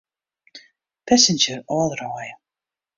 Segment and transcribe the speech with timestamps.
[1.07, 2.31] Passenger ôfdraaie.